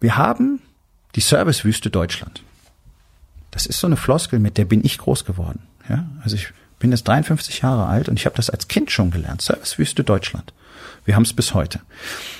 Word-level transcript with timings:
Wir 0.00 0.16
haben 0.16 0.60
die 1.14 1.20
Servicewüste 1.20 1.90
Deutschland. 1.90 2.42
Das 3.50 3.66
ist 3.66 3.80
so 3.80 3.86
eine 3.86 3.96
Floskel, 3.96 4.38
mit 4.38 4.58
der 4.58 4.64
bin 4.64 4.84
ich 4.84 4.98
groß 4.98 5.24
geworden. 5.24 5.60
Ja, 5.88 6.06
also 6.22 6.36
ich 6.36 6.52
bin 6.78 6.90
jetzt 6.90 7.08
53 7.08 7.60
Jahre 7.62 7.86
alt 7.86 8.08
und 8.08 8.18
ich 8.18 8.26
habe 8.26 8.36
das 8.36 8.50
als 8.50 8.68
Kind 8.68 8.90
schon 8.90 9.10
gelernt. 9.10 9.42
Servicewüste 9.42 10.04
Deutschland. 10.04 10.52
Wir 11.04 11.16
haben 11.16 11.24
es 11.24 11.32
bis 11.32 11.54
heute. 11.54 11.80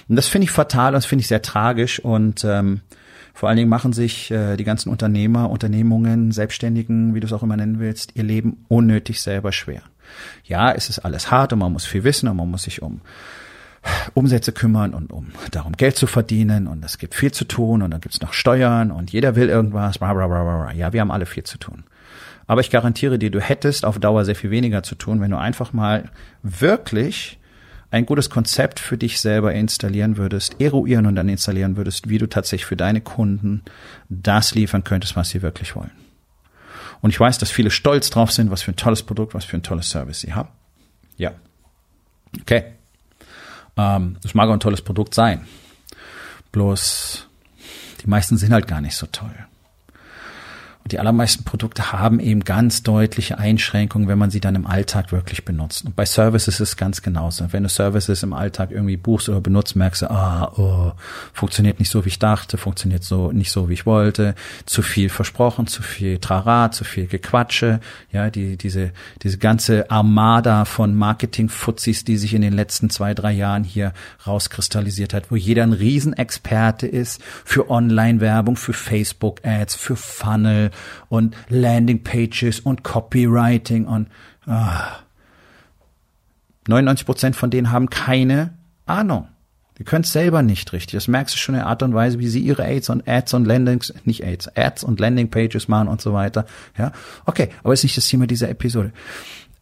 Und 0.09 0.17
das 0.17 0.29
finde 0.29 0.45
ich 0.45 0.51
fatal, 0.51 0.93
das 0.93 1.07
finde 1.07 1.23
ich 1.23 1.29
sehr 1.29 1.43
tragisch 1.43 1.99
und 2.01 2.45
ähm, 2.45 2.83
vor 3.35 3.49
allen 3.49 3.57
Dingen 3.57 3.71
machen 3.71 3.93
sich 3.93 4.31
äh, 4.31 4.57
die 4.57 4.65
ganzen 4.65 4.91
Unternehmer, 4.91 5.51
Unternehmungen, 5.51 6.33
Selbstständigen, 6.33 7.15
wie 7.15 7.21
du 7.21 7.27
es 7.27 7.33
auch 7.33 7.43
immer 7.43 7.57
nennen 7.57 7.79
willst, 7.79 8.15
ihr 8.15 8.25
Leben 8.25 8.65
unnötig 8.69 9.23
selber 9.23 9.53
schwer. 9.53 9.83
Ja, 10.45 10.73
es 10.73 10.89
ist 10.89 10.99
alles 11.01 11.31
hart 11.31 11.53
und 11.53 11.61
man 11.61 11.73
muss 11.73 11.87
viel 11.87 12.05
wissen 12.05 12.29
und 12.29 12.37
man 12.37 12.51
muss 12.51 12.65
sich 12.65 12.83
um 12.83 13.01
Umsätze 14.15 14.53
kümmern 14.53 14.95
und 14.95 15.13
um 15.13 15.29
darum 15.51 15.73
Geld 15.73 15.97
zu 15.97 16.07
verdienen 16.07 16.67
und 16.67 16.85
es 16.85 16.99
gibt 16.99 17.15
viel 17.15 17.33
zu 17.33 17.45
tun 17.45 17.83
und 17.83 17.91
dann 17.91 18.01
gibt's 18.01 18.21
noch 18.21 18.33
Steuern 18.33 18.91
und 18.91 19.13
jeder 19.13 19.37
will 19.37 19.49
irgendwas. 19.49 19.97
Ja, 20.01 20.93
wir 20.93 21.01
haben 21.01 21.11
alle 21.11 21.27
viel 21.27 21.45
zu 21.45 21.59
tun. 21.59 21.85
Aber 22.47 22.63
ich 22.63 22.71
garantiere 22.71 23.19
dir, 23.19 23.31
du 23.31 23.41
hättest 23.41 23.85
auf 23.85 23.99
Dauer 23.99 24.25
sehr 24.25 24.35
viel 24.35 24.51
weniger 24.51 24.83
zu 24.83 24.95
tun, 24.95 25.21
wenn 25.21 25.31
du 25.31 25.37
einfach 25.37 25.73
mal 25.73 26.11
wirklich 26.43 27.39
ein 27.91 28.07
gutes 28.07 28.31
Konzept 28.31 28.81
für 28.81 28.99
dich 28.99 29.21
selber 29.21 29.55
installieren 29.55 30.17
würdest, 30.17 30.61
eruieren 30.61 31.07
und 31.07 31.15
dann 31.15 31.29
installieren 31.29 31.77
würdest, 31.77 32.09
wie 32.09 32.19
du 32.19 32.27
tatsächlich 32.27 32.67
für 32.67 32.77
deine 32.77 33.01
Kunden 33.01 33.63
das 34.09 34.55
liefern 34.55 34.85
könntest, 34.85 35.17
was 35.17 35.31
sie 35.31 35.43
wirklich 35.43 35.77
wollen. 35.77 35.91
Und 37.01 37.11
ich 37.11 37.21
weiß, 37.21 37.39
dass 37.39 37.51
viele 37.51 37.71
stolz 37.71 38.11
drauf 38.11 38.33
sind, 38.33 38.51
was 38.51 38.63
für 38.63 38.73
ein 38.73 38.77
tolles 38.77 39.03
Produkt, 39.03 39.35
was 39.35 39.45
für 39.45 39.57
ein 39.57 39.63
tolles 39.63 39.89
Service 39.89 40.21
sie 40.21 40.35
haben. 40.35 40.49
Ja. 41.17 41.33
Okay. 42.41 42.65
Ähm, 43.79 44.17
das 44.23 44.35
mag 44.35 44.49
auch 44.49 44.55
ein 44.55 44.61
tolles 44.61 44.83
Produkt 44.83 45.15
sein. 45.15 45.47
Bloß 46.53 47.27
die 48.03 48.09
meisten 48.11 48.37
sind 48.37 48.53
halt 48.53 48.67
gar 48.67 48.81
nicht 48.81 48.97
so 48.97 49.07
toll 49.07 49.35
die 50.89 50.99
allermeisten 50.99 51.45
Produkte 51.45 51.93
haben 51.93 52.21
eben 52.21 52.45
ganz 52.45 52.83
deutliche 52.83 53.39
Einschränkungen, 53.39 54.09
wenn 54.09 54.19
man 54.19 54.31
sie 54.31 54.41
dann 54.41 54.55
im 54.55 54.67
Alltag 54.67 55.13
wirklich 55.13 55.45
benutzt. 55.45 55.85
Und 55.85 55.95
bei 55.95 56.05
Services 56.05 56.61
ist 56.61 56.61
es 56.61 56.77
ganz 56.77 57.03
genauso. 57.03 57.45
Wenn 57.53 57.63
du 57.63 57.69
Services 57.69 58.23
im 58.23 58.33
Alltag 58.33 58.71
irgendwie 58.71 58.97
buchst 58.97 59.29
oder 59.29 59.41
benutzt, 59.41 59.77
merkst 59.77 60.03
du, 60.03 60.11
ah, 60.11 60.53
oh, 60.57 60.93
funktioniert 61.33 61.79
nicht 61.79 61.91
so, 61.91 62.05
wie 62.05 62.09
ich 62.09 62.19
dachte, 62.19 62.57
funktioniert 62.57 63.05
so 63.05 63.33
nicht 63.33 63.51
so, 63.51 63.69
wie 63.69 63.75
ich 63.75 63.87
wollte, 63.87 64.35
zu 64.67 64.83
viel 64.83 65.09
versprochen, 65.09 65.67
zu 65.67 65.83
viel 65.83 66.19
Trara, 66.19 66.71
zu 66.71 66.85
viel 66.85 67.07
Gequatsche, 67.07 67.81
ja, 68.11 68.31
die, 68.31 68.57
diese, 68.57 68.93
diese 69.23 69.39
ganze 69.39 69.91
Armada 69.91 70.65
von 70.65 70.95
Marketing-Fuzis, 70.95 72.05
die 72.05 72.17
sich 72.17 72.35
in 72.35 72.43
den 72.43 72.53
letzten 72.53 72.91
zwei, 72.91 73.15
drei 73.15 73.33
Jahren 73.33 73.65
hier 73.65 73.93
rauskristallisiert 74.27 75.15
hat, 75.15 75.31
wo 75.31 75.37
jeder 75.37 75.63
ein 75.63 75.73
Riesenexperte 75.73 76.87
ist 76.87 77.21
für 77.45 77.71
Online-Werbung, 77.71 78.57
für 78.57 78.73
Facebook-Ads, 78.73 79.75
für 79.75 79.97
Funnel, 79.97 80.71
und 81.09 81.37
Landing 81.49 82.03
Pages 82.03 82.61
und 82.61 82.85
Copywriting 82.85 83.87
und 83.87 84.09
ah. 84.47 84.99
99 86.69 87.07
Prozent 87.07 87.37
von 87.37 87.51
denen 87.51 87.71
haben 87.71 87.89
keine 87.89 88.55
Ahnung. 88.87 89.29
Die 89.79 89.85
können 89.85 90.05
es 90.05 90.13
selber 90.13 90.43
nicht 90.43 90.73
richtig. 90.73 90.93
Das 90.93 91.09
merkst 91.09 91.35
du 91.35 91.39
schon 91.39 91.55
in 91.55 91.61
der 91.61 91.69
Art 91.69 91.83
und 91.83 91.95
Weise, 91.95 92.19
wie 92.19 92.29
sie 92.29 92.41
ihre 92.41 92.65
Ads 92.65 92.91
und 92.91 93.09
Ads 93.09 93.35
und 93.35 93.45
Landings, 93.47 93.95
nicht 94.05 94.25
Ads, 94.25 94.57
Ads 94.57 94.85
und 94.85 94.99
Landing 94.99 95.31
Pages 95.31 95.69
machen 95.69 95.89
und 95.89 96.01
so 96.01 96.13
weiter. 96.13 96.47
Ja, 96.77 96.93
okay, 97.27 97.51
aber 97.63 97.73
ist 97.73 97.85
nicht 97.85 97.97
das 97.97 98.09
Thema 98.09 98.27
dieser 98.27 98.49
Episode 98.49 98.93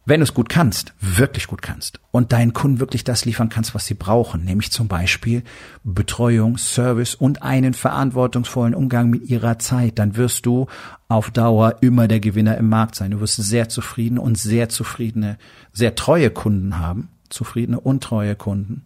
wenn 0.07 0.21
du 0.21 0.23
es 0.23 0.33
gut 0.33 0.47
kannst, 0.47 0.93
wirklich 1.01 1.47
gut 1.47 1.61
kannst 1.61 1.99
und 2.11 2.31
deinen 2.31 2.53
Kunden 2.53 2.79
wirklich 2.79 3.03
das 3.03 3.25
liefern 3.25 3.49
kannst, 3.49 3.75
was 3.75 3.85
sie 3.85 3.93
brauchen, 3.93 4.45
nämlich 4.45 4.71
zum 4.71 4.87
Beispiel 4.87 5.43
Betreuung, 5.83 6.57
Service 6.57 7.13
und 7.13 7.43
einen 7.43 7.73
verantwortungsvollen 7.73 8.73
Umgang 8.73 9.09
mit 9.09 9.29
ihrer 9.29 9.59
Zeit, 9.59 9.99
dann 9.99 10.15
wirst 10.15 10.45
du 10.45 10.67
auf 11.09 11.29
Dauer 11.31 11.75
immer 11.81 12.07
der 12.07 12.21
Gewinner 12.21 12.57
im 12.57 12.69
Markt 12.69 12.95
sein. 12.95 13.11
Du 13.11 13.19
wirst 13.19 13.35
sehr 13.35 13.67
zufriedene 13.67 14.21
und 14.21 14.37
sehr 14.37 14.69
zufriedene, 14.69 15.37
sehr 15.73 15.93
treue 15.93 16.29
Kunden 16.29 16.79
haben, 16.79 17.09
zufriedene 17.27 17.77
und 17.77 18.01
treue 18.01 18.37
Kunden. 18.37 18.83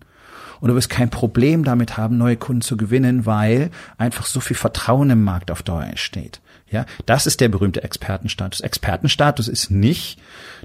Und 0.59 0.69
du 0.69 0.75
wirst 0.75 0.89
kein 0.89 1.11
Problem 1.11 1.63
damit 1.63 1.97
haben, 1.97 2.17
neue 2.17 2.37
Kunden 2.37 2.63
zu 2.63 2.77
gewinnen, 2.77 3.27
weil 3.27 3.69
einfach 3.99 4.25
so 4.25 4.39
viel 4.39 4.57
Vertrauen 4.57 5.11
im 5.11 5.23
Markt 5.23 5.51
auf 5.51 5.61
Dauer 5.61 5.83
entsteht. 5.83 6.41
Ja, 6.71 6.85
das 7.05 7.27
ist 7.27 7.41
der 7.41 7.49
berühmte 7.49 7.83
Expertenstatus. 7.83 8.61
Expertenstatus 8.61 9.49
ist 9.49 9.69
nicht, 9.71 10.19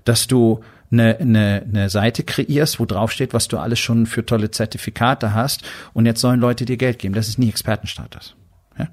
dass 0.05 0.28
du 0.28 0.62
eine, 0.93 1.19
eine, 1.19 1.65
eine 1.69 1.91
Seite 1.91 2.22
kreierst, 2.22 2.78
wo 2.78 2.87
drauf 2.87 3.11
steht, 3.11 3.34
was 3.34 3.49
du 3.49 3.59
alles 3.59 3.81
schon 3.81 4.06
für 4.06 4.25
tolle 4.25 4.53
Zertifikate 4.53 5.34
hast 5.34 5.65
und 5.95 6.06
jetzt 6.06 6.21
sollen 6.21 6.39
Leute 6.39 6.65
dir 6.65 6.77
Geld 6.77 7.00
geben. 7.00 7.15
Das 7.15 7.27
ist 7.27 7.41
nie 7.41 7.49
Expertenstatus. 7.49 8.37
Ja? 8.78 8.89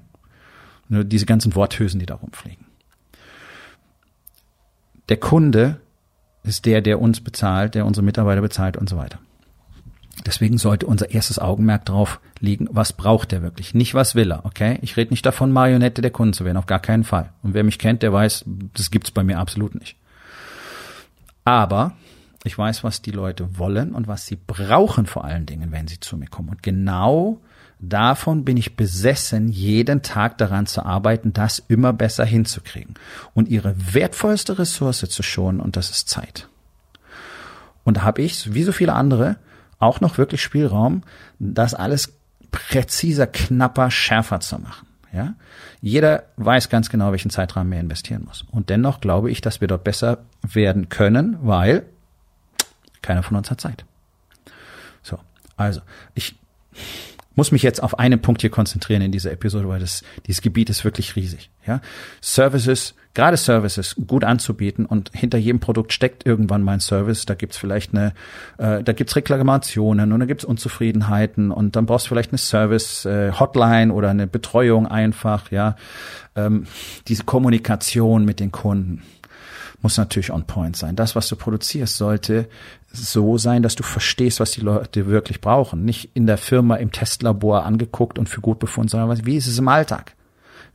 Nur 0.88 1.04
diese 1.04 1.24
ganzen 1.24 1.54
Worthülsen, 1.54 2.00
die 2.00 2.06
da 2.06 2.16
rumfliegen. 2.16 2.66
Der 5.08 5.18
Kunde 5.18 5.80
ist 6.42 6.66
der, 6.66 6.80
der 6.80 7.00
uns 7.00 7.20
bezahlt, 7.20 7.76
der 7.76 7.86
unsere 7.86 8.04
Mitarbeiter 8.04 8.40
bezahlt 8.40 8.76
und 8.76 8.88
so 8.88 8.96
weiter. 8.96 9.20
Deswegen 10.26 10.56
sollte 10.56 10.86
unser 10.86 11.10
erstes 11.10 11.38
Augenmerk 11.38 11.84
drauf 11.84 12.20
liegen, 12.40 12.68
was 12.70 12.92
braucht 12.94 13.32
er 13.32 13.42
wirklich, 13.42 13.74
nicht 13.74 13.94
was 13.94 14.14
will 14.14 14.32
er, 14.32 14.46
okay? 14.46 14.78
Ich 14.80 14.96
rede 14.96 15.10
nicht 15.10 15.26
davon, 15.26 15.52
Marionette 15.52 16.00
der 16.00 16.10
Kunden 16.10 16.32
zu 16.32 16.44
werden, 16.44 16.56
auf 16.56 16.66
gar 16.66 16.80
keinen 16.80 17.04
Fall. 17.04 17.30
Und 17.42 17.52
wer 17.52 17.64
mich 17.64 17.78
kennt, 17.78 18.02
der 18.02 18.12
weiß, 18.12 18.44
das 18.74 18.90
gibt's 18.90 19.10
bei 19.10 19.22
mir 19.22 19.38
absolut 19.38 19.74
nicht. 19.74 19.96
Aber 21.44 21.92
ich 22.42 22.56
weiß, 22.56 22.84
was 22.84 23.02
die 23.02 23.10
Leute 23.10 23.58
wollen 23.58 23.92
und 23.92 24.08
was 24.08 24.26
sie 24.26 24.36
brauchen 24.36 25.06
vor 25.06 25.24
allen 25.24 25.46
Dingen, 25.46 25.72
wenn 25.72 25.88
sie 25.88 26.00
zu 26.00 26.16
mir 26.16 26.28
kommen. 26.28 26.48
Und 26.50 26.62
genau 26.62 27.40
davon 27.80 28.44
bin 28.44 28.56
ich 28.56 28.76
besessen, 28.76 29.48
jeden 29.48 30.02
Tag 30.02 30.38
daran 30.38 30.66
zu 30.66 30.84
arbeiten, 30.84 31.32
das 31.32 31.62
immer 31.68 31.92
besser 31.92 32.24
hinzukriegen 32.24 32.94
und 33.34 33.48
ihre 33.48 33.74
wertvollste 33.94 34.58
Ressource 34.58 35.06
zu 35.08 35.22
schonen, 35.22 35.60
und 35.60 35.76
das 35.76 35.90
ist 35.90 36.08
Zeit. 36.08 36.48
Und 37.82 37.98
da 37.98 38.02
habe 38.02 38.22
ich, 38.22 38.54
wie 38.54 38.62
so 38.62 38.72
viele 38.72 38.94
andere, 38.94 39.36
auch 39.84 40.00
noch 40.00 40.18
wirklich 40.18 40.42
Spielraum, 40.42 41.02
das 41.38 41.74
alles 41.74 42.12
präziser, 42.50 43.26
knapper, 43.26 43.90
schärfer 43.90 44.40
zu 44.40 44.58
machen. 44.58 44.86
Ja? 45.12 45.34
Jeder 45.80 46.24
weiß 46.36 46.68
ganz 46.68 46.88
genau, 46.88 47.12
welchen 47.12 47.30
Zeitrahmen 47.30 47.72
er 47.72 47.80
investieren 47.80 48.24
muss. 48.24 48.44
Und 48.50 48.70
dennoch 48.70 49.00
glaube 49.00 49.30
ich, 49.30 49.40
dass 49.40 49.60
wir 49.60 49.68
dort 49.68 49.84
besser 49.84 50.18
werden 50.42 50.88
können, 50.88 51.38
weil 51.42 51.84
keiner 53.02 53.22
von 53.22 53.36
uns 53.36 53.50
hat 53.50 53.60
Zeit. 53.60 53.84
So, 55.02 55.18
also 55.56 55.82
ich 56.14 56.36
muss 57.34 57.52
mich 57.52 57.62
jetzt 57.62 57.82
auf 57.82 57.98
einen 57.98 58.20
Punkt 58.20 58.40
hier 58.40 58.50
konzentrieren 58.50 59.02
in 59.02 59.12
dieser 59.12 59.32
Episode, 59.32 59.68
weil 59.68 59.80
das, 59.80 60.02
dieses 60.26 60.42
Gebiet 60.42 60.70
ist 60.70 60.84
wirklich 60.84 61.16
riesig. 61.16 61.50
Ja? 61.66 61.80
Services, 62.20 62.94
gerade 63.14 63.36
Services 63.36 63.96
gut 64.06 64.24
anzubieten 64.24 64.86
und 64.86 65.10
hinter 65.14 65.38
jedem 65.38 65.60
Produkt 65.60 65.92
steckt 65.92 66.26
irgendwann 66.26 66.62
mal 66.62 66.72
ein 66.72 66.80
Service. 66.80 67.26
Da 67.26 67.34
gibt's 67.34 67.56
vielleicht 67.56 67.94
eine, 67.94 68.12
äh, 68.58 68.82
da 68.82 68.92
gibt's 68.92 69.16
Reklamationen 69.16 70.12
und 70.12 70.20
da 70.20 70.26
gibt's 70.26 70.44
Unzufriedenheiten 70.44 71.50
und 71.50 71.76
dann 71.76 71.86
brauchst 71.86 72.06
du 72.06 72.08
vielleicht 72.10 72.30
eine 72.30 72.38
Service-Hotline 72.38 73.92
äh, 73.92 73.94
oder 73.94 74.10
eine 74.10 74.26
Betreuung 74.26 74.86
einfach. 74.86 75.50
Ja, 75.50 75.76
ähm, 76.36 76.66
diese 77.08 77.24
Kommunikation 77.24 78.24
mit 78.24 78.40
den 78.40 78.52
Kunden 78.52 79.02
muss 79.84 79.98
natürlich 79.98 80.32
on 80.32 80.44
point 80.46 80.76
sein. 80.76 80.96
Das, 80.96 81.14
was 81.14 81.28
du 81.28 81.36
produzierst, 81.36 81.98
sollte 81.98 82.48
so 82.90 83.36
sein, 83.36 83.62
dass 83.62 83.76
du 83.76 83.82
verstehst, 83.82 84.40
was 84.40 84.50
die 84.50 84.62
Leute 84.62 85.06
wirklich 85.06 85.42
brauchen. 85.42 85.84
Nicht 85.84 86.10
in 86.14 86.26
der 86.26 86.38
Firma 86.38 86.76
im 86.76 86.90
Testlabor 86.90 87.64
angeguckt 87.64 88.18
und 88.18 88.28
für 88.28 88.40
gut 88.40 88.58
befunden, 88.58 88.88
sondern 88.88 89.26
wie 89.26 89.36
ist 89.36 89.46
es 89.46 89.58
im 89.58 89.68
Alltag? 89.68 90.16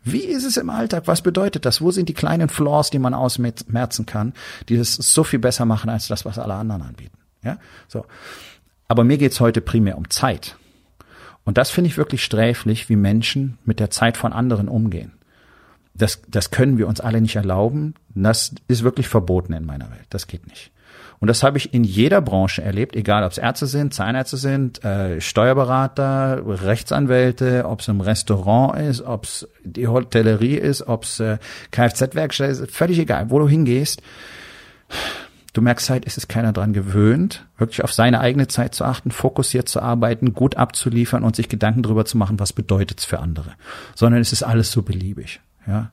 Wie 0.04 0.24
ist 0.24 0.46
es 0.46 0.58
im 0.58 0.70
Alltag? 0.70 1.04
Was 1.08 1.24
bedeutet 1.24 1.66
das? 1.66 1.82
Wo 1.82 1.90
sind 1.90 2.08
die 2.08 2.14
kleinen 2.14 2.50
Flaws, 2.50 2.92
die 2.92 3.00
man 3.00 3.16
ausmerzen 3.16 4.06
kann, 4.06 4.34
die 4.70 4.76
es 4.76 4.94
so 4.94 5.24
viel 5.24 5.40
besser 5.40 5.66
machen 5.66 5.90
als 5.90 6.08
das, 6.08 6.24
was 6.24 6.38
alle 6.38 6.54
anderen 6.54 6.84
anbieten? 6.84 7.18
Ja, 7.44 7.58
so. 7.88 8.06
Aber 8.88 9.04
mir 9.04 9.18
geht's 9.18 9.40
heute 9.40 9.60
primär 9.60 9.98
um 9.98 10.10
Zeit. 10.10 10.56
Und 11.46 11.58
das 11.58 11.72
finde 11.72 11.90
ich 11.90 11.98
wirklich 11.98 12.24
sträflich, 12.24 12.90
wie 12.90 12.96
Menschen 12.96 13.58
mit 13.66 13.80
der 13.80 13.90
Zeit 13.90 14.18
von 14.18 14.34
anderen 14.34 14.68
umgehen. 14.68 15.14
Das, 16.00 16.22
das 16.28 16.50
können 16.50 16.78
wir 16.78 16.88
uns 16.88 17.00
alle 17.00 17.22
nicht 17.22 17.36
erlauben. 17.36 17.94
Das 18.16 18.56
ist 18.68 18.84
wirklich 18.84 19.07
verboten 19.07 19.54
in 19.54 19.66
meiner 19.66 19.92
Welt. 19.92 20.07
Das 20.10 20.28
geht 20.28 20.48
nicht. 20.48 20.72
Und 21.19 21.28
das 21.28 21.44
habe 21.44 21.57
ich 21.57 21.74
in 21.74 21.84
jeder 21.84 22.22
Branche 22.22 22.62
erlebt, 22.62 22.96
egal 22.96 23.24
ob 23.24 23.31
es 23.34 23.38
Ärzte 23.38 23.68
sind, 23.68 23.94
Zahnärzte 23.94 24.38
sind, 24.38 24.84
äh, 24.86 25.19
Steuerberater, 25.19 26.42
Rechtsanwälte, 26.46 27.66
ob 27.66 27.81
es 27.81 27.90
im 27.90 28.00
Restaurant 28.00 28.80
ist, 28.80 29.01
ob 29.01 29.25
es 29.25 29.48
die 29.63 29.88
Hotellerie 29.88 30.56
ist, 30.56 30.88
ob 30.88 31.04
es 31.04 31.19
äh, 31.19 31.38
Kfz-Werkstatt 31.72 32.50
ist, 32.50 32.72
völlig 32.72 33.00
egal, 33.00 33.30
wo 33.30 33.40
du 33.40 33.50
hingehst. 33.50 34.02
Du 35.52 35.62
merkst 35.62 35.90
halt, 35.90 36.07
es 36.07 36.16
ist 36.16 36.30
keiner 36.30 36.54
dran 36.54 36.72
gewöhnt, 36.72 37.45
wirklich 37.57 37.84
auf 37.84 37.92
seine 37.92 38.22
eigene 38.22 38.48
Zeit 38.48 38.74
zu 38.74 38.86
achten, 38.86 39.12
fokussiert 39.12 39.68
zu 39.68 39.81
arbeiten, 39.81 40.34
gut 40.34 40.56
abzuliefern 40.56 41.24
und 41.24 41.36
sich 41.36 41.50
Gedanken 41.50 41.84
darüber 41.84 42.06
zu 42.06 42.18
machen, 42.18 42.40
was 42.40 42.54
bedeutet's 42.54 43.04
für 43.04 43.19
andere. 43.19 43.54
Sondern 43.94 44.22
es 44.22 44.31
ist 44.31 44.44
alles 44.44 44.72
so 44.72 44.84
beliebig. 44.84 45.42
Ja, 45.69 45.92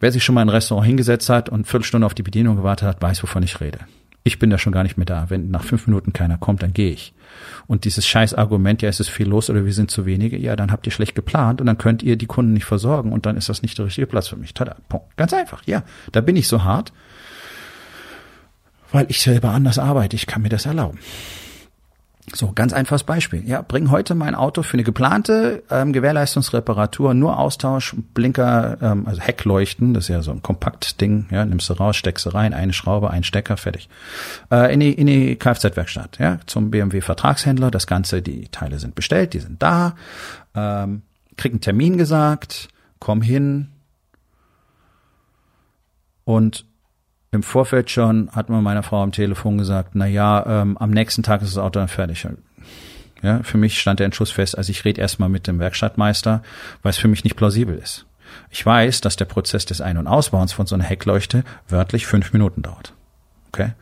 Wer 0.00 0.12
sich 0.12 0.24
schon 0.24 0.34
mal 0.34 0.42
in 0.42 0.48
ein 0.48 0.54
Restaurant 0.54 0.86
hingesetzt 0.86 1.28
hat 1.28 1.48
und 1.48 1.66
Viertelstunde 1.66 2.06
auf 2.06 2.14
die 2.14 2.22
Bedienung 2.22 2.56
gewartet 2.56 2.88
hat, 2.88 3.02
weiß, 3.02 3.22
wovon 3.22 3.42
ich 3.42 3.60
rede. 3.60 3.78
Ich 4.24 4.38
bin 4.38 4.50
da 4.50 4.58
schon 4.58 4.72
gar 4.72 4.82
nicht 4.82 4.96
mehr 4.96 5.06
da. 5.06 5.30
Wenn 5.30 5.50
nach 5.50 5.64
fünf 5.64 5.86
Minuten 5.86 6.12
keiner 6.12 6.38
kommt, 6.38 6.62
dann 6.62 6.72
gehe 6.72 6.92
ich. 6.92 7.14
Und 7.66 7.84
dieses 7.84 8.06
scheiß 8.06 8.34
Argument, 8.34 8.82
ja, 8.82 8.88
es 8.88 9.00
ist 9.00 9.08
viel 9.08 9.28
los 9.28 9.48
oder 9.48 9.64
wir 9.64 9.72
sind 9.72 9.90
zu 9.90 10.06
wenige, 10.06 10.36
ja, 10.36 10.56
dann 10.56 10.72
habt 10.72 10.86
ihr 10.86 10.92
schlecht 10.92 11.14
geplant 11.14 11.60
und 11.60 11.66
dann 11.66 11.78
könnt 11.78 12.02
ihr 12.02 12.16
die 12.16 12.26
Kunden 12.26 12.52
nicht 12.52 12.64
versorgen 12.64 13.12
und 13.12 13.26
dann 13.26 13.36
ist 13.36 13.48
das 13.48 13.62
nicht 13.62 13.78
der 13.78 13.86
richtige 13.86 14.06
Platz 14.06 14.28
für 14.28 14.36
mich. 14.36 14.54
Tada, 14.54 14.76
Punkt. 14.88 15.16
Ganz 15.16 15.32
einfach, 15.32 15.62
ja. 15.66 15.82
Da 16.12 16.20
bin 16.20 16.36
ich 16.36 16.48
so 16.48 16.64
hart, 16.64 16.92
weil 18.92 19.06
ich 19.08 19.20
selber 19.20 19.50
anders 19.50 19.78
arbeite. 19.78 20.16
Ich 20.16 20.26
kann 20.26 20.42
mir 20.42 20.48
das 20.48 20.66
erlauben. 20.66 20.98
So, 22.34 22.52
ganz 22.54 22.72
einfaches 22.72 23.04
Beispiel. 23.04 23.46
Ja, 23.48 23.62
bring 23.62 23.90
heute 23.90 24.14
mein 24.14 24.34
Auto 24.34 24.62
für 24.62 24.74
eine 24.74 24.84
geplante 24.84 25.62
ähm, 25.70 25.92
Gewährleistungsreparatur, 25.92 27.14
nur 27.14 27.38
Austausch, 27.38 27.96
Blinker, 28.12 28.76
ähm, 28.82 29.06
also 29.06 29.20
Heckleuchten, 29.20 29.94
das 29.94 30.04
ist 30.04 30.08
ja 30.08 30.22
so 30.22 30.32
ein 30.32 30.42
Kompaktding, 30.42 31.28
ja, 31.30 31.44
nimmst 31.44 31.70
du 31.70 31.74
raus, 31.74 31.96
steckst 31.96 32.26
du 32.26 32.30
rein, 32.30 32.52
eine 32.52 32.72
Schraube, 32.72 33.10
ein 33.10 33.24
Stecker, 33.24 33.56
fertig. 33.56 33.88
Äh, 34.50 34.74
in 34.74 34.80
die, 34.80 34.92
in 34.92 35.06
die 35.06 35.36
Kfz-Werkstatt, 35.36 36.18
ja, 36.18 36.38
zum 36.46 36.70
BMW-Vertragshändler. 36.70 37.70
Das 37.70 37.86
Ganze, 37.86 38.20
die 38.20 38.48
Teile 38.48 38.78
sind 38.78 38.94
bestellt, 38.94 39.32
die 39.32 39.40
sind 39.40 39.62
da, 39.62 39.94
ähm, 40.54 41.02
krieg 41.36 41.52
einen 41.52 41.60
Termin 41.60 41.96
gesagt, 41.96 42.68
komm 42.98 43.22
hin 43.22 43.68
und 46.24 46.66
im 47.30 47.42
Vorfeld 47.42 47.90
schon 47.90 48.30
hat 48.32 48.48
man 48.48 48.62
meiner 48.62 48.82
Frau 48.82 49.02
am 49.02 49.12
Telefon 49.12 49.58
gesagt, 49.58 49.90
na 49.94 50.06
ja, 50.06 50.62
ähm, 50.62 50.78
am 50.78 50.90
nächsten 50.90 51.22
Tag 51.22 51.42
ist 51.42 51.56
das 51.56 51.62
Auto 51.62 51.78
dann 51.78 51.88
fertig. 51.88 52.26
Ja, 53.22 53.42
für 53.42 53.58
mich 53.58 53.80
stand 53.80 54.00
der 54.00 54.06
Entschluss 54.06 54.30
fest, 54.30 54.56
also 54.56 54.70
ich 54.70 54.84
rede 54.84 55.00
erstmal 55.00 55.28
mit 55.28 55.46
dem 55.46 55.58
Werkstattmeister, 55.58 56.42
weil 56.82 56.90
es 56.90 56.98
für 56.98 57.08
mich 57.08 57.24
nicht 57.24 57.36
plausibel 57.36 57.76
ist. 57.76 58.06
Ich 58.50 58.64
weiß, 58.64 59.00
dass 59.00 59.16
der 59.16 59.24
Prozess 59.24 59.66
des 59.66 59.80
Ein- 59.80 59.98
und 59.98 60.06
Ausbauens 60.06 60.52
von 60.52 60.66
so 60.66 60.74
einer 60.74 60.84
Heckleuchte 60.84 61.44
wörtlich 61.68 62.06
fünf 62.06 62.32
Minuten 62.32 62.62
dauert. 62.62 62.92
Okay? 63.48 63.72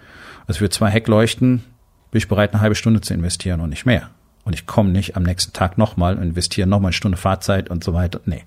Also 0.47 0.59
für 0.59 0.71
zwei 0.71 0.89
Heckleuchten 0.89 1.65
bin 2.11 2.19
ich 2.19 2.29
bereit, 2.29 2.53
eine 2.53 2.63
halbe 2.63 2.77
Stunde 2.77 3.01
zu 3.01 3.13
investieren 3.15 3.61
und 3.61 3.71
nicht 3.71 3.87
mehr. 3.87 4.11
Und 4.45 4.55
ich 4.55 4.67
komme 4.67 4.91
nicht 4.91 5.17
am 5.17 5.25
nächsten 5.25 5.53
Tag 5.53 5.77
nochmal 5.77 6.17
und 6.17 6.23
investiere 6.23 6.69
nochmal 6.69 6.91
eine 6.91 6.93
Stunde 6.93 7.19
Fahrzeit 7.19 7.69
und 7.69 7.83
so 7.83 7.93
weiter. 7.95 8.21
Nee. 8.25 8.45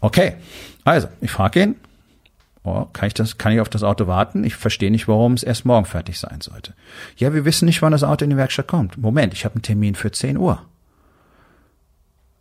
Okay. 0.00 0.36
Also, 0.84 1.08
ich 1.20 1.30
frage 1.30 1.62
ihn, 1.62 1.76
oh, 2.64 2.86
kann 2.92 3.06
ich 3.06 3.14
das, 3.14 3.38
kann 3.38 3.52
ich 3.52 3.60
auf 3.60 3.68
das 3.68 3.82
Auto 3.82 4.06
warten? 4.06 4.42
Ich 4.42 4.56
verstehe 4.56 4.90
nicht, 4.90 5.06
warum 5.06 5.34
es 5.34 5.42
erst 5.42 5.64
morgen 5.64 5.84
fertig 5.84 6.18
sein 6.18 6.40
sollte. 6.40 6.74
Ja, 7.16 7.32
wir 7.32 7.44
wissen 7.44 7.66
nicht, 7.66 7.82
wann 7.82 7.92
das 7.92 8.02
Auto 8.02 8.24
in 8.24 8.30
die 8.30 8.36
Werkstatt 8.36 8.66
kommt. 8.66 8.98
Moment, 8.98 9.32
ich 9.34 9.44
habe 9.44 9.54
einen 9.54 9.62
Termin 9.62 9.94
für 9.94 10.10
10 10.10 10.38
Uhr. 10.38 10.62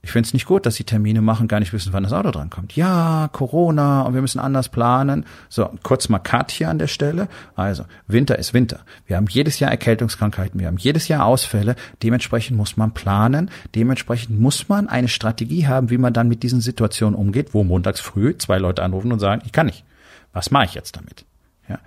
Ich 0.05 0.11
finde 0.11 0.27
es 0.27 0.33
nicht 0.33 0.45
gut, 0.45 0.65
dass 0.65 0.75
sie 0.75 0.83
Termine 0.83 1.21
machen, 1.21 1.47
gar 1.47 1.61
nicht 1.61 1.71
wissen, 1.71 1.93
wann 1.93 2.03
das 2.03 2.11
Auto 2.11 2.29
dran 2.29 2.49
kommt. 2.49 2.75
Ja, 2.75 3.29
Corona 3.31 4.01
und 4.01 4.13
wir 4.13 4.21
müssen 4.21 4.39
anders 4.39 4.67
planen. 4.67 5.25
So, 5.47 5.69
kurz 5.81 6.09
mal 6.09 6.19
Cut 6.19 6.51
hier 6.51 6.69
an 6.69 6.77
der 6.77 6.87
Stelle. 6.87 7.29
Also, 7.55 7.85
Winter 8.05 8.37
ist 8.37 8.53
Winter. 8.53 8.81
Wir 9.05 9.15
haben 9.15 9.27
jedes 9.29 9.61
Jahr 9.61 9.71
Erkältungskrankheiten, 9.71 10.59
wir 10.59 10.67
haben 10.67 10.75
jedes 10.75 11.07
Jahr 11.07 11.25
Ausfälle. 11.25 11.77
Dementsprechend 12.03 12.57
muss 12.57 12.75
man 12.75 12.93
planen. 12.93 13.49
Dementsprechend 13.75 14.37
muss 14.37 14.67
man 14.67 14.89
eine 14.89 15.07
Strategie 15.07 15.67
haben, 15.67 15.89
wie 15.89 15.97
man 15.97 16.11
dann 16.11 16.27
mit 16.27 16.43
diesen 16.43 16.59
Situationen 16.59 17.15
umgeht, 17.15 17.53
wo 17.53 17.63
montags 17.63 18.01
früh 18.01 18.37
zwei 18.37 18.57
Leute 18.57 18.83
anrufen 18.83 19.13
und 19.13 19.19
sagen, 19.19 19.41
ich 19.45 19.53
kann 19.53 19.67
nicht. 19.67 19.85
Was 20.33 20.51
mache 20.51 20.65
ich 20.65 20.73
jetzt 20.73 20.97
damit? 20.97 21.25
Ja. 21.69 21.79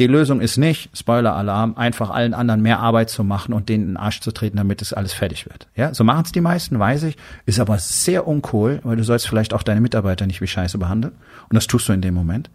Die 0.00 0.08
Lösung 0.08 0.40
ist 0.40 0.56
nicht, 0.56 0.90
Spoiler-Alarm, 0.96 1.76
einfach 1.76 2.10
allen 2.10 2.34
anderen 2.34 2.62
mehr 2.62 2.80
Arbeit 2.80 3.10
zu 3.10 3.22
machen 3.22 3.54
und 3.54 3.68
denen 3.68 3.84
in 3.84 3.90
den 3.90 3.96
Arsch 3.96 4.20
zu 4.20 4.32
treten, 4.32 4.56
damit 4.56 4.82
es 4.82 4.92
alles 4.92 5.12
fertig 5.12 5.46
wird. 5.46 5.68
Ja, 5.76 5.94
so 5.94 6.02
machen 6.02 6.24
es 6.24 6.32
die 6.32 6.40
meisten, 6.40 6.80
weiß 6.80 7.04
ich, 7.04 7.16
ist 7.46 7.60
aber 7.60 7.78
sehr 7.78 8.26
uncool, 8.26 8.80
weil 8.82 8.96
du 8.96 9.04
sollst 9.04 9.28
vielleicht 9.28 9.54
auch 9.54 9.62
deine 9.62 9.80
Mitarbeiter 9.80 10.26
nicht 10.26 10.40
wie 10.40 10.48
Scheiße 10.48 10.78
behandeln. 10.78 11.14
Und 11.48 11.54
das 11.54 11.68
tust 11.68 11.88
du 11.88 11.92
in 11.92 12.00
dem 12.00 12.14
Moment. 12.14 12.50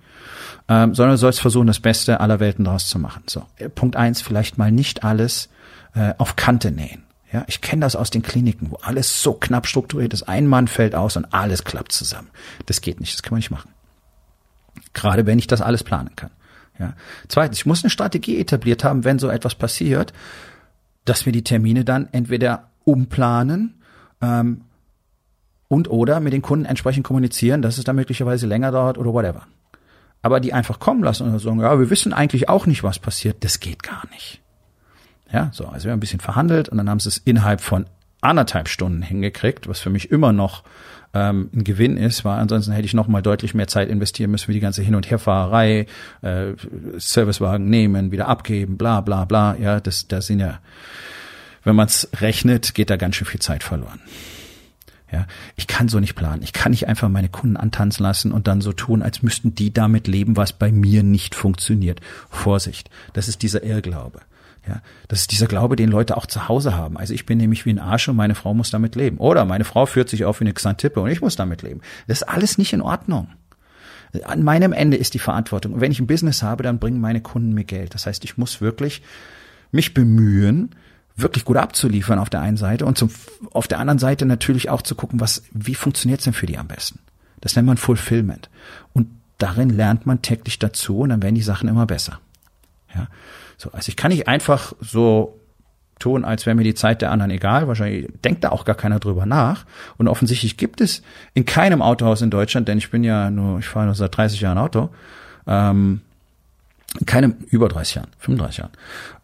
Ähm, 0.68 0.94
sondern 0.94 1.14
du 1.14 1.18
sollst 1.18 1.40
versuchen, 1.40 1.68
das 1.68 1.80
Beste 1.80 2.20
aller 2.20 2.42
Welten 2.42 2.66
daraus 2.66 2.90
zu 2.90 3.00
machen. 3.00 3.24
So, 3.28 3.44
Punkt 3.74 3.96
eins, 3.96 4.22
vielleicht 4.22 4.58
mal 4.58 4.72
nicht 4.72 5.06
alles 5.06 5.48
äh, 5.96 6.14
auf 6.18 6.36
Kante 6.36 6.72
nähen. 6.72 7.04
Ja, 7.32 7.46
ich 7.48 7.62
kenne 7.62 7.82
das 7.82 7.96
aus 7.96 8.10
den 8.10 8.22
Kliniken, 8.22 8.72
wo 8.72 8.78
alles 8.82 9.22
so 9.22 9.34
knapp 9.34 9.66
strukturiert 9.66 10.14
ist. 10.14 10.24
Ein 10.24 10.48
Mann 10.48 10.68
fällt 10.68 10.94
aus 10.94 11.16
und 11.16 11.34
alles 11.34 11.64
klappt 11.64 11.92
zusammen. 11.94 12.28
Das 12.66 12.82
geht 12.82 13.00
nicht, 13.00 13.14
das 13.14 13.24
kann 13.24 13.32
man 13.32 13.40
nicht 13.40 13.52
machen. 13.52 13.70
Gerade 14.94 15.26
wenn 15.26 15.40
ich 15.40 15.48
das 15.48 15.62
alles 15.62 15.84
planen 15.84 16.16
kann. 16.16 16.32
Ja. 16.80 16.94
Zweitens, 17.28 17.58
ich 17.58 17.66
muss 17.66 17.84
eine 17.84 17.90
Strategie 17.90 18.40
etabliert 18.40 18.84
haben, 18.84 19.04
wenn 19.04 19.20
so 19.20 19.30
etwas 19.30 19.56
passiert, 19.56 20.14
dass 21.06 21.26
wir 21.26 21.34
die 21.34 21.44
Termine 21.44 21.84
dann 21.84 22.08
entweder 22.12 22.70
umplanen 22.86 23.82
ähm, 24.22 24.62
und 25.68 25.90
oder 25.90 26.20
mit 26.20 26.34
den 26.34 26.42
Kunden 26.42 26.66
entsprechend 26.66 27.04
kommunizieren, 27.04 27.62
dass 27.62 27.78
es 27.78 27.84
dann 27.84 27.96
möglicherweise 27.96 28.48
länger 28.48 28.72
dauert 28.72 28.98
oder 28.98 29.14
whatever. 29.14 29.48
Aber 30.22 30.40
die 30.40 30.54
einfach 30.54 30.80
kommen 30.80 31.04
lassen 31.04 31.32
und 31.32 31.40
sagen, 31.40 31.62
ja, 31.62 31.80
wir 31.80 31.90
wissen 31.90 32.14
eigentlich 32.14 32.50
auch 32.50 32.66
nicht, 32.66 32.84
was 32.84 33.00
passiert, 33.00 33.44
das 33.44 33.60
geht 33.60 33.84
gar 33.84 34.04
nicht. 34.12 34.42
Ja, 35.32 35.50
so, 35.54 35.66
also 35.68 35.86
wir 35.86 35.92
haben 35.92 35.98
ein 35.98 36.02
bisschen 36.02 36.20
verhandelt 36.20 36.70
und 36.70 36.78
dann 36.78 36.90
haben 36.90 37.00
sie 37.00 37.10
es 37.10 37.18
innerhalb 37.18 37.62
von 37.62 37.86
anderthalb 38.22 38.68
Stunden 38.68 39.02
hingekriegt, 39.02 39.68
was 39.68 39.80
für 39.80 39.90
mich 39.90 40.12
immer 40.12 40.32
noch 40.32 40.64
ähm, 41.14 41.50
ein 41.54 41.64
Gewinn 41.64 41.98
ist, 41.98 42.24
weil 42.26 42.40
ansonsten 42.40 42.72
hätte 42.72 42.86
ich 42.86 42.94
noch 42.94 43.08
mal 43.08 43.22
deutlich 43.22 43.54
mehr 43.54 43.68
Zeit 43.68 43.90
investieren 43.90 44.32
müssen 44.32 44.46
für 44.46 44.54
die 44.54 44.60
ganze 44.60 44.82
Hin- 44.82 44.96
und 44.96 45.10
Herfahrerei, 45.10 45.88
äh, 46.22 46.54
Servicewagen 46.98 47.70
nehmen, 47.70 48.12
wieder 48.12 48.28
abgeben, 48.28 48.78
bla 48.78 49.02
bla 49.02 49.26
bla. 49.26 49.56
Ja, 49.56 49.80
das, 49.80 50.08
das 50.08 50.28
sind 50.28 50.40
ja, 50.40 50.60
wenn 51.64 51.76
man 51.76 51.88
es 51.88 52.10
rechnet, 52.20 52.76
geht 52.76 52.90
da 52.90 52.98
ganz 52.98 53.16
schön 53.16 53.28
viel 53.28 53.42
Zeit 53.42 53.64
verloren. 53.64 54.00
Ja, 55.12 55.26
ich 55.56 55.66
kann 55.66 55.88
so 55.88 56.00
nicht 56.00 56.14
planen. 56.14 56.44
Ich 56.44 56.54
kann 56.54 56.70
nicht 56.70 56.88
einfach 56.88 57.10
meine 57.10 57.30
Kunden 57.30 57.58
antanzen 57.58 58.04
lassen 58.04 58.32
und 58.32 58.48
dann 58.48 58.62
so 58.62 58.74
tun, 58.74 59.02
als 59.02 59.24
müssten 59.24 59.56
die 59.56 59.74
damit 59.74 60.08
leben, 60.08 60.38
was 60.38 60.54
bei 60.54 60.72
mir 60.72 61.02
nicht 61.02 61.34
funktioniert. 61.34 62.00
Vorsicht, 62.30 62.92
das 63.14 63.28
ist 63.28 63.42
dieser 63.42 63.64
Irrglaube. 63.64 64.20
Ja, 64.68 64.82
das 65.08 65.22
ist 65.22 65.32
dieser 65.32 65.48
Glaube, 65.48 65.76
den 65.76 65.90
Leute 65.90 66.18
auch 66.18 66.26
zu 66.26 66.48
Hause 66.48 66.76
haben. 66.76 66.98
Also 66.98 67.14
ich 67.14 67.26
bin 67.26 67.38
nämlich 67.38 67.66
wie 67.66 67.72
ein 67.72 67.80
Arsch 67.80 68.08
und 68.10 68.16
meine 68.16 68.36
Frau 68.36 68.54
muss 68.54 68.70
damit 68.70 68.96
leben. 68.96 69.18
Oder 69.18 69.46
meine 69.46 69.64
Frau 69.64 69.86
führt 69.86 70.10
sich 70.10 70.26
auf 70.26 70.40
wie 70.40 70.44
eine 70.44 70.54
Xantippe 70.54 71.00
und 71.00 71.10
ich 71.10 71.22
muss 71.22 71.36
damit 71.36 71.62
leben. 71.62 71.82
Das 72.08 72.22
ist 72.22 72.28
alles 72.28 72.58
nicht 72.58 72.74
in 72.74 72.82
Ordnung. 72.82 73.30
An 74.24 74.44
meinem 74.44 74.74
Ende 74.74 74.98
ist 74.98 75.14
die 75.14 75.20
Verantwortung. 75.20 75.74
Und 75.74 75.82
wenn 75.82 75.92
ich 75.92 76.00
ein 76.00 76.08
Business 76.08 76.44
habe, 76.44 76.64
dann 76.64 76.80
bringen 76.80 77.00
meine 77.00 77.22
Kunden 77.22 77.54
mir 77.54 77.64
Geld. 77.64 77.94
Das 77.94 78.06
heißt, 78.06 78.24
ich 78.26 78.38
muss 78.38 78.60
wirklich 78.60 79.02
mich 79.72 79.94
bemühen, 79.94 80.76
wirklich 81.16 81.46
gut 81.46 81.58
abzuliefern 81.58 82.20
auf 82.20 82.30
der 82.30 82.42
einen 82.42 82.58
Seite 82.58 82.86
und 82.86 82.98
zum, 82.98 83.12
auf 83.52 83.68
der 83.68 83.80
anderen 83.80 84.00
Seite 84.00 84.26
natürlich 84.26 84.70
auch 84.70 84.82
zu 84.82 84.96
gucken, 84.96 85.20
was, 85.20 85.44
wie 85.52 85.76
funktioniert's 85.76 86.24
denn 86.24 86.34
für 86.34 86.46
die 86.46 86.58
am 86.58 86.68
besten? 86.68 87.00
Das 87.42 87.56
nennt 87.56 87.68
man 87.68 87.78
Fulfillment. 87.78 88.50
Und 88.94 89.10
darin 89.38 89.70
lernt 89.70 90.06
man 90.06 90.22
täglich 90.22 90.60
dazu 90.60 91.00
und 91.00 91.10
dann 91.10 91.22
werden 91.22 91.36
die 91.36 91.42
Sachen 91.42 91.70
immer 91.70 91.86
besser. 91.86 92.20
Ja. 92.96 93.08
So, 93.60 93.72
also 93.74 93.90
ich 93.90 93.98
kann 93.98 94.10
nicht 94.10 94.30
einfach 94.30 94.74
so 94.80 95.38
tun, 96.00 96.24
als 96.24 96.46
wäre 96.46 96.56
mir 96.56 96.64
die 96.64 96.74
Zeit 96.74 97.02
der 97.02 97.12
anderen 97.12 97.30
egal. 97.30 97.68
Wahrscheinlich 97.68 98.08
denkt 98.24 98.46
da 98.46 98.50
auch 98.50 98.64
gar 98.64 98.76
keiner 98.76 99.00
drüber 99.00 99.26
nach. 99.26 99.66
Und 99.98 100.08
offensichtlich 100.08 100.56
gibt 100.56 100.80
es 100.80 101.04
in 101.34 101.44
keinem 101.44 101.82
Autohaus 101.82 102.22
in 102.22 102.32
Deutschland, 102.32 102.70
denn 102.70 102.78
ich 102.78 102.90
bin 102.90 103.04
ja 103.04 103.30
nur, 103.30 103.60
ich 103.60 103.68
fahre 103.68 103.86
nur 103.86 103.96
seit 103.96 104.16
30 104.16 104.40
Jahren 104.40 104.58
Auto, 104.58 104.90
ähm, 105.46 106.00
in 106.98 107.06
keinem, 107.06 107.36
über 107.50 107.68
30 107.68 107.96
Jahren, 107.96 108.08
35 108.20 108.60
Jahren, 108.60 108.72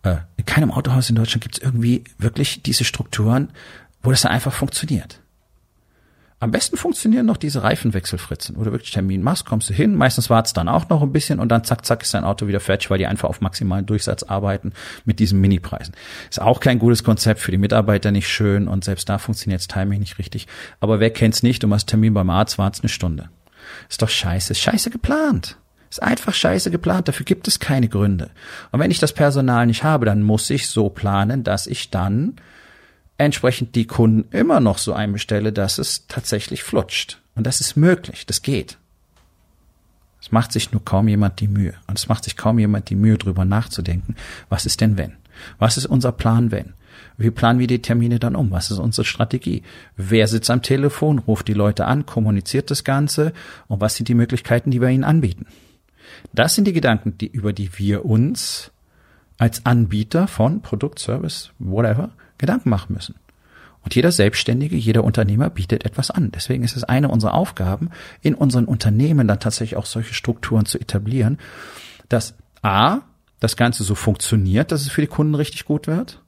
äh, 0.03 0.17
in 0.35 0.45
keinem 0.45 0.69
Autohaus 0.69 1.09
in 1.09 1.15
Deutschland 1.15 1.41
gibt 1.41 1.57
es 1.57 1.63
irgendwie 1.63 2.03
wirklich 2.17 2.61
diese 2.61 2.83
Strukturen, 2.83 3.51
wo 4.03 4.11
das 4.11 4.21
dann 4.21 4.33
einfach 4.33 4.53
funktioniert. 4.53 5.21
Am 6.39 6.51
besten 6.51 6.75
funktionieren 6.75 7.25
noch 7.25 7.37
diese 7.37 7.63
Reifenwechselfritzen, 7.63 8.55
du 8.55 8.65
wirklich 8.65 8.91
Termin 8.91 9.23
machst, 9.23 9.45
kommst 9.45 9.69
du 9.69 9.73
hin, 9.73 9.95
meistens 9.95 10.29
wart's 10.29 10.51
dann 10.51 10.67
auch 10.67 10.89
noch 10.89 11.01
ein 11.01 11.13
bisschen 11.13 11.39
und 11.39 11.47
dann 11.47 11.63
zack, 11.63 11.85
zack 11.85 12.03
ist 12.03 12.13
dein 12.13 12.25
Auto 12.25 12.47
wieder 12.47 12.59
fertig, 12.59 12.89
weil 12.89 12.97
die 12.97 13.07
einfach 13.07 13.29
auf 13.29 13.39
maximalen 13.39 13.85
Durchsatz 13.85 14.23
arbeiten 14.23 14.73
mit 15.05 15.19
diesen 15.19 15.39
Minipreisen. 15.39 15.95
Ist 16.29 16.41
auch 16.41 16.59
kein 16.59 16.77
gutes 16.77 17.05
Konzept 17.05 17.39
für 17.39 17.51
die 17.51 17.57
Mitarbeiter 17.57 18.11
nicht 18.11 18.27
schön 18.27 18.67
und 18.67 18.83
selbst 18.83 19.07
da 19.07 19.17
funktioniert's 19.17 19.69
Timing 19.69 19.99
nicht 19.99 20.19
richtig. 20.19 20.47
Aber 20.81 20.99
wer 20.99 21.09
kennt's 21.09 21.41
nicht, 21.41 21.63
du 21.63 21.67
machst 21.67 21.87
Termin 21.87 22.13
beim 22.13 22.29
Arzt, 22.29 22.57
wart's 22.57 22.81
eine 22.81 22.89
Stunde. 22.89 23.29
Ist 23.89 24.01
doch 24.01 24.09
scheiße, 24.09 24.51
ist 24.51 24.59
scheiße 24.59 24.89
geplant. 24.89 25.57
Ist 25.89 26.03
einfach 26.03 26.33
scheiße 26.33 26.69
geplant, 26.69 27.07
dafür 27.07 27.25
gibt 27.25 27.47
es 27.47 27.59
keine 27.59 27.87
Gründe. 27.87 28.29
Und 28.73 28.81
wenn 28.81 28.91
ich 28.91 28.99
das 28.99 29.13
Personal 29.13 29.67
nicht 29.67 29.83
habe, 29.83 30.05
dann 30.05 30.21
muss 30.21 30.49
ich 30.49 30.67
so 30.67 30.89
planen, 30.89 31.45
dass 31.45 31.65
ich 31.65 31.91
dann 31.91 32.35
entsprechend 33.17 33.75
die 33.75 33.87
Kunden 33.87 34.29
immer 34.35 34.59
noch 34.59 34.77
so 34.77 34.93
einbestelle, 34.93 35.53
dass 35.53 35.77
es 35.77 36.07
tatsächlich 36.07 36.63
flutscht. 36.63 37.21
Und 37.35 37.45
das 37.45 37.61
ist 37.61 37.75
möglich, 37.75 38.25
das 38.25 38.41
geht. 38.41 38.77
Es 40.21 40.31
macht 40.31 40.51
sich 40.51 40.71
nur 40.71 40.83
kaum 40.83 41.07
jemand 41.07 41.39
die 41.39 41.47
Mühe. 41.47 41.75
Und 41.87 41.99
es 41.99 42.09
macht 42.09 42.23
sich 42.23 42.35
kaum 42.35 42.57
jemand 42.57 42.89
die 42.89 42.95
Mühe, 42.95 43.17
drüber 43.17 43.45
nachzudenken, 43.45 44.15
was 44.49 44.65
ist 44.65 44.81
denn 44.81 44.97
wenn? 44.97 45.13
Was 45.59 45.77
ist 45.77 45.85
unser 45.85 46.11
Plan 46.11 46.51
wenn? 46.51 46.73
Wie 47.17 47.31
planen 47.31 47.59
wir 47.59 47.67
die 47.67 47.81
Termine 47.81 48.19
dann 48.19 48.35
um? 48.35 48.51
Was 48.51 48.71
ist 48.71 48.79
unsere 48.79 49.05
Strategie? 49.05 49.63
Wer 49.95 50.27
sitzt 50.27 50.49
am 50.49 50.61
Telefon, 50.61 51.19
ruft 51.19 51.47
die 51.47 51.53
Leute 51.53 51.85
an, 51.85 52.05
kommuniziert 52.05 52.71
das 52.71 52.83
Ganze 52.83 53.33
und 53.67 53.81
was 53.81 53.95
sind 53.95 54.07
die 54.07 54.15
Möglichkeiten, 54.15 54.71
die 54.71 54.81
wir 54.81 54.89
ihnen 54.89 55.03
anbieten? 55.03 55.45
Das 56.33 56.55
sind 56.55 56.65
die 56.65 56.73
Gedanken, 56.73 57.17
die, 57.17 57.27
über 57.27 57.53
die 57.53 57.77
wir 57.77 58.05
uns 58.05 58.71
als 59.37 59.65
Anbieter 59.65 60.27
von 60.27 60.61
Produkt, 60.61 60.99
Service, 60.99 61.51
whatever, 61.59 62.11
Gedanken 62.37 62.69
machen 62.69 62.93
müssen. 62.93 63.15
Und 63.81 63.93
jeder 63.93 64.11
Selbstständige, 64.11 64.75
jeder 64.75 65.03
Unternehmer 65.03 65.51
bietet 65.51 65.85
etwas 65.85 66.09
an. 66.09 66.31
Deswegen 66.31 66.63
ist 66.63 66.75
es 66.75 66.83
eine 66.83 67.09
unserer 67.09 67.35
Aufgaben, 67.35 67.91
in 68.21 68.33
unseren 68.33 68.65
Unternehmen 68.65 69.27
dann 69.27 69.39
tatsächlich 69.39 69.77
auch 69.77 69.85
solche 69.85 70.15
Strukturen 70.15 70.65
zu 70.65 70.79
etablieren, 70.79 71.37
dass 72.09 72.33
A, 72.63 73.01
das 73.39 73.55
Ganze 73.55 73.83
so 73.83 73.93
funktioniert, 73.93 74.71
dass 74.71 74.81
es 74.81 74.89
für 74.89 75.01
die 75.01 75.07
Kunden 75.07 75.35
richtig 75.35 75.65
gut 75.65 75.85
wird 75.85 76.23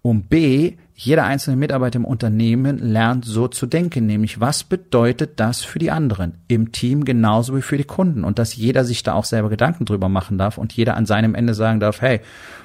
und 0.00 0.30
B, 0.30 0.76
jeder 0.96 1.24
einzelne 1.24 1.56
Mitarbeiter 1.56 1.96
im 1.96 2.04
Unternehmen 2.04 2.78
lernt 2.78 3.24
so 3.24 3.48
zu 3.48 3.66
denken, 3.66 4.06
nämlich 4.06 4.38
was 4.38 4.62
bedeutet 4.62 5.40
das 5.40 5.62
für 5.62 5.80
die 5.80 5.90
anderen 5.90 6.34
im 6.46 6.70
Team 6.70 7.04
genauso 7.04 7.56
wie 7.56 7.62
für 7.62 7.76
die 7.76 7.84
Kunden 7.84 8.22
und 8.22 8.38
dass 8.38 8.54
jeder 8.54 8.84
sich 8.84 9.02
da 9.02 9.14
auch 9.14 9.24
selber 9.24 9.48
Gedanken 9.48 9.86
drüber 9.86 10.08
machen 10.08 10.38
darf 10.38 10.56
und 10.56 10.72
jeder 10.72 10.96
an 10.96 11.04
seinem 11.04 11.34
Ende 11.34 11.54
sagen 11.54 11.80
darf, 11.80 12.00
hey, 12.00 12.20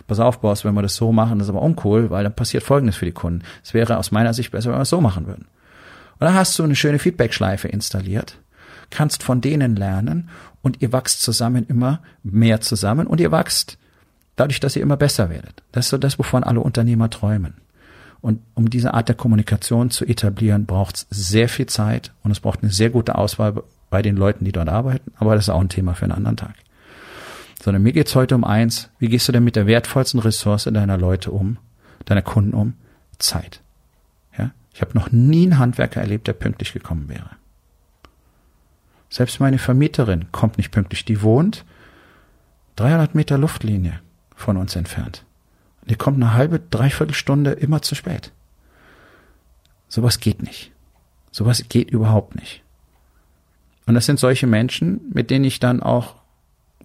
pass 0.07 0.19
auf, 0.19 0.41
Boss, 0.41 0.63
wenn 0.63 0.75
wir 0.75 0.83
das 0.83 0.95
so 0.95 1.11
machen, 1.11 1.39
das 1.39 1.47
ist 1.47 1.49
aber 1.49 1.63
uncool, 1.63 2.11
weil 2.11 2.23
dann 2.23 2.35
passiert 2.35 2.63
Folgendes 2.63 2.97
für 2.97 3.05
die 3.05 3.13
Kunden. 3.13 3.41
Es 3.63 3.73
wäre 3.73 3.97
aus 3.97 4.11
meiner 4.11 4.35
Sicht 4.35 4.51
besser, 4.51 4.69
wenn 4.69 4.77
wir 4.77 4.83
es 4.83 4.89
so 4.89 5.01
machen 5.01 5.25
würden. 5.25 5.47
Und 6.19 6.27
dann 6.27 6.35
hast 6.35 6.57
du 6.59 6.63
eine 6.63 6.75
schöne 6.75 6.99
Feedback-Schleife 6.99 7.67
installiert, 7.67 8.37
kannst 8.91 9.23
von 9.23 9.41
denen 9.41 9.75
lernen 9.75 10.29
und 10.61 10.83
ihr 10.83 10.91
wachst 10.91 11.23
zusammen 11.23 11.65
immer 11.67 12.01
mehr 12.21 12.61
zusammen 12.61 13.07
und 13.07 13.19
ihr 13.21 13.31
wachst 13.31 13.79
dadurch, 14.35 14.59
dass 14.59 14.75
ihr 14.75 14.83
immer 14.83 14.97
besser 14.97 15.31
werdet. 15.31 15.63
Das 15.71 15.87
ist 15.87 15.89
so 15.89 15.97
das, 15.97 16.19
wovon 16.19 16.43
alle 16.43 16.59
Unternehmer 16.59 17.09
träumen. 17.09 17.55
Und 18.21 18.41
um 18.53 18.69
diese 18.69 18.93
Art 18.93 19.07
der 19.07 19.15
Kommunikation 19.15 19.91
zu 19.91 20.05
etablieren, 20.05 20.65
braucht 20.65 20.95
es 20.95 21.07
sehr 21.09 21.47
viel 21.47 21.67
Zeit 21.67 22.11
und 22.23 22.31
es 22.31 22.39
braucht 22.39 22.61
eine 22.61 22.71
sehr 22.71 22.89
gute 22.89 23.15
Auswahl 23.15 23.63
bei 23.89 24.01
den 24.01 24.17
Leuten, 24.17 24.45
die 24.45 24.51
dort 24.51 24.69
arbeiten. 24.69 25.11
Aber 25.17 25.35
das 25.35 25.45
ist 25.45 25.49
auch 25.49 25.61
ein 25.61 25.69
Thema 25.69 25.93
für 25.93 26.05
einen 26.05 26.13
anderen 26.13 26.37
Tag. 26.37 26.55
Sondern 27.61 27.83
mir 27.83 27.93
geht's 27.93 28.15
heute 28.15 28.35
um 28.35 28.43
eins. 28.43 28.89
Wie 28.99 29.07
gehst 29.07 29.27
du 29.27 29.31
denn 29.31 29.43
mit 29.43 29.55
der 29.55 29.67
wertvollsten 29.67 30.19
Ressource 30.19 30.65
deiner 30.65 30.97
Leute 30.97 31.31
um, 31.31 31.57
deiner 32.05 32.21
Kunden 32.21 32.53
um? 32.53 32.73
Zeit. 33.19 33.61
Ja? 34.37 34.51
Ich 34.73 34.81
habe 34.81 34.97
noch 34.97 35.11
nie 35.11 35.43
einen 35.43 35.59
Handwerker 35.59 36.01
erlebt, 36.01 36.27
der 36.27 36.33
pünktlich 36.33 36.73
gekommen 36.73 37.09
wäre. 37.09 37.29
Selbst 39.09 39.39
meine 39.39 39.57
Vermieterin 39.57 40.31
kommt 40.31 40.57
nicht 40.57 40.71
pünktlich. 40.71 41.05
Die 41.05 41.21
wohnt 41.21 41.65
300 42.77 43.15
Meter 43.15 43.37
Luftlinie 43.37 43.99
von 44.35 44.55
uns 44.55 44.75
entfernt. 44.75 45.25
Ihr 45.89 45.97
kommt 45.97 46.17
eine 46.17 46.33
halbe, 46.33 46.59
dreiviertel 46.59 47.13
Stunde 47.13 47.51
immer 47.51 47.81
zu 47.81 47.95
spät. 47.95 48.31
Sowas 49.87 50.19
geht 50.19 50.43
nicht. 50.43 50.71
Sowas 51.31 51.65
geht 51.67 51.89
überhaupt 51.89 52.35
nicht. 52.35 52.63
Und 53.85 53.95
das 53.95 54.05
sind 54.05 54.19
solche 54.19 54.47
Menschen, 54.47 55.01
mit 55.11 55.31
denen 55.31 55.45
ich 55.45 55.59
dann 55.59 55.81
auch 55.81 56.15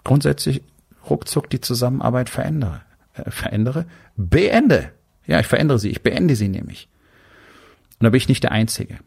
grundsätzlich 0.05 0.63
ruckzuck 1.09 1.51
die 1.51 1.61
Zusammenarbeit 1.61 2.31
verändere. 2.31 2.81
Äh, 3.15 3.31
verändere? 3.31 3.85
Beende. 4.17 4.91
Ja, 5.27 5.39
ich 5.41 5.47
verändere 5.47 5.79
sie. 5.79 5.91
Ich 5.91 6.03
beende 6.03 6.35
sie 6.35 6.49
nämlich. 6.49 6.89
Und 7.99 8.05
da 8.05 8.11
bin 8.11 8.19
ich 8.19 8.29
nicht 8.29 8.43
der 8.43 8.53
Einzige. 8.53 8.99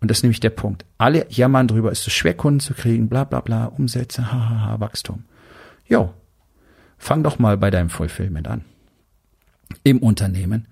Und 0.00 0.10
das 0.10 0.18
ist 0.18 0.22
nämlich 0.22 0.40
der 0.40 0.50
Punkt. 0.50 0.84
Alle 0.98 1.26
jammern 1.28 1.66
drüber, 1.66 1.90
ist 1.90 2.06
es 2.06 2.12
schwer, 2.12 2.34
Kunden 2.34 2.60
zu 2.60 2.74
kriegen, 2.74 3.08
bla 3.08 3.24
bla 3.24 3.40
bla, 3.40 3.66
Umsätze, 3.66 4.32
hahaha, 4.32 4.78
Wachstum. 4.80 5.24
Jo, 5.86 6.12
Fang 7.04 7.22
doch 7.22 7.38
mal 7.38 7.58
bei 7.58 7.70
deinem 7.70 7.90
Fulfillment 7.90 8.48
an. 8.48 8.64
Im 9.82 9.98
Unternehmen, 9.98 10.66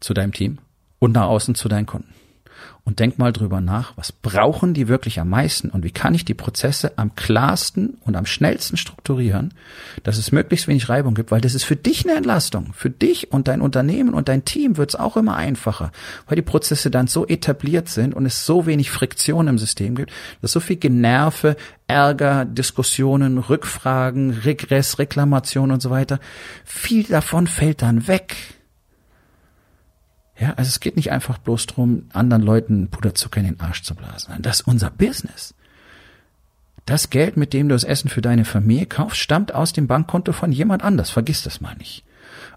zu 0.00 0.14
deinem 0.14 0.32
Team 0.32 0.58
und 0.98 1.12
nach 1.12 1.26
außen 1.26 1.54
zu 1.54 1.68
deinen 1.68 1.86
Kunden 1.86 2.12
und 2.84 2.98
denk 2.98 3.18
mal 3.18 3.32
drüber 3.32 3.60
nach, 3.60 3.96
was 3.96 4.12
brauchen 4.12 4.74
die 4.74 4.88
wirklich 4.88 5.18
am 5.18 5.30
meisten 5.30 5.70
und 5.70 5.84
wie 5.84 5.90
kann 5.90 6.14
ich 6.14 6.24
die 6.24 6.34
Prozesse 6.34 6.92
am 6.96 7.14
klarsten 7.14 7.96
und 8.04 8.14
am 8.14 8.26
schnellsten 8.26 8.76
strukturieren, 8.76 9.54
dass 10.02 10.18
es 10.18 10.32
möglichst 10.32 10.68
wenig 10.68 10.88
Reibung 10.88 11.14
gibt, 11.14 11.30
weil 11.30 11.40
das 11.40 11.54
ist 11.54 11.64
für 11.64 11.76
dich 11.76 12.04
eine 12.04 12.16
Entlastung. 12.16 12.72
Für 12.74 12.90
dich 12.90 13.32
und 13.32 13.48
dein 13.48 13.62
Unternehmen 13.62 14.12
und 14.12 14.28
dein 14.28 14.44
Team 14.44 14.76
wird 14.76 14.90
es 14.90 14.96
auch 14.96 15.16
immer 15.16 15.36
einfacher, 15.36 15.92
weil 16.26 16.36
die 16.36 16.42
Prozesse 16.42 16.90
dann 16.90 17.06
so 17.06 17.26
etabliert 17.26 17.88
sind 17.88 18.14
und 18.14 18.26
es 18.26 18.44
so 18.44 18.66
wenig 18.66 18.90
Friktion 18.90 19.48
im 19.48 19.58
System 19.58 19.94
gibt, 19.94 20.12
dass 20.42 20.52
so 20.52 20.60
viel 20.60 20.76
Generve, 20.76 21.56
Ärger, 21.86 22.44
Diskussionen, 22.44 23.38
Rückfragen, 23.38 24.30
Regress, 24.30 24.98
Reklamation 24.98 25.70
und 25.70 25.80
so 25.80 25.90
weiter, 25.90 26.20
viel 26.64 27.04
davon 27.04 27.46
fällt 27.46 27.82
dann 27.82 28.08
weg 28.08 28.36
ja, 30.38 30.54
also 30.54 30.68
es 30.68 30.80
geht 30.80 30.96
nicht 30.96 31.12
einfach 31.12 31.38
bloß 31.38 31.66
drum, 31.66 32.04
anderen 32.12 32.42
Leuten 32.42 32.88
Puderzucker 32.88 33.40
in 33.40 33.46
den 33.46 33.60
Arsch 33.60 33.82
zu 33.82 33.94
blasen. 33.94 34.34
Das 34.40 34.60
ist 34.60 34.66
unser 34.66 34.90
Business. 34.90 35.54
Das 36.86 37.08
Geld, 37.08 37.36
mit 37.36 37.52
dem 37.52 37.68
du 37.68 37.74
das 37.74 37.84
Essen 37.84 38.10
für 38.10 38.20
deine 38.20 38.44
Familie 38.44 38.86
kaufst, 38.86 39.18
stammt 39.18 39.54
aus 39.54 39.72
dem 39.72 39.86
Bankkonto 39.86 40.32
von 40.32 40.52
jemand 40.52 40.82
anders. 40.82 41.10
Vergiss 41.10 41.42
das 41.42 41.60
mal 41.60 41.74
nicht. 41.76 42.04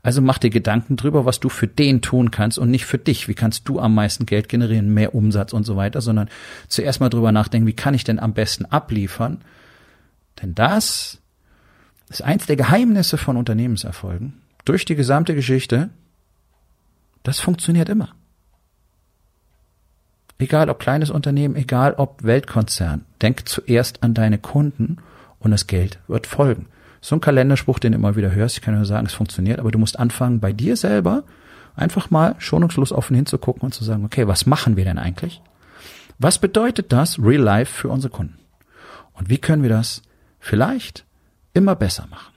Also 0.04 0.22
mach 0.22 0.38
dir 0.38 0.50
Gedanken 0.50 0.96
drüber, 0.96 1.26
was 1.26 1.40
du 1.40 1.50
für 1.50 1.68
den 1.68 2.02
tun 2.02 2.32
kannst 2.32 2.58
und 2.58 2.72
nicht 2.72 2.86
für 2.86 2.98
dich. 2.98 3.28
Wie 3.28 3.34
kannst 3.36 3.68
du 3.70 3.80
am 3.80 3.94
meisten 3.94 4.26
Geld 4.26 4.50
generieren, 4.50 4.94
mehr 4.94 5.16
Umsatz 5.16 5.54
und 5.54 5.66
so 5.66 5.76
weiter, 5.76 6.02
sondern 6.02 6.30
zuerst 6.68 7.00
mal 7.00 7.10
drüber 7.10 7.32
nachdenken, 7.32 7.68
wie 7.68 7.74
kann 7.74 7.94
ich 7.94 8.04
denn 8.04 8.20
am 8.20 8.34
besten 8.34 8.66
abliefern? 8.66 9.42
Denn 10.42 10.56
das 10.56 11.20
ist 12.10 12.22
eins 12.22 12.46
der 12.46 12.56
Geheimnisse 12.56 13.18
von 13.18 13.38
Unternehmenserfolgen. 13.38 14.34
Durch 14.66 14.86
die 14.86 14.96
gesamte 14.96 15.36
Geschichte 15.36 15.90
das 17.28 17.40
funktioniert 17.40 17.90
immer. 17.90 18.10
Egal 20.40 20.70
ob 20.70 20.80
kleines 20.80 21.10
Unternehmen, 21.10 21.56
egal 21.56 21.96
ob 21.96 22.24
Weltkonzern, 22.24 23.06
denk 23.22 23.50
zuerst 23.50 24.04
an 24.04 24.14
deine 24.14 24.38
Kunden 24.38 24.98
und 25.40 25.52
das 25.52 25.68
Geld 25.68 26.00
wird 26.08 26.28
folgen. 26.28 26.68
So 27.02 27.16
ein 27.16 27.22
Kalenderspruch, 27.22 27.80
den 27.80 27.92
du 27.92 27.98
immer 27.98 28.16
wieder 28.16 28.32
hörst, 28.32 28.58
ich 28.58 28.62
kann 28.62 28.76
nur 28.76 28.86
sagen, 28.86 29.08
es 29.08 29.14
funktioniert, 29.14 29.60
aber 29.60 29.72
du 29.72 29.80
musst 29.80 30.00
anfangen, 30.00 30.40
bei 30.40 30.54
dir 30.54 30.78
selber 30.78 31.24
einfach 31.76 32.10
mal 32.10 32.36
schonungslos 32.38 32.92
offen 32.92 33.16
hinzugucken 33.16 33.64
und 33.64 33.74
zu 33.74 33.84
sagen, 33.84 34.06
okay, 34.06 34.28
was 34.28 34.46
machen 34.46 34.78
wir 34.78 34.86
denn 34.86 34.98
eigentlich? 34.98 35.42
Was 36.20 36.40
bedeutet 36.40 36.92
das 36.92 37.20
Real 37.20 37.42
Life 37.42 37.74
für 37.74 37.90
unsere 37.90 38.12
Kunden? 38.12 38.40
Und 39.14 39.30
wie 39.30 39.38
können 39.38 39.64
wir 39.64 39.70
das 39.70 40.02
vielleicht 40.40 41.06
immer 41.54 41.76
besser 41.76 42.08
machen? 42.10 42.37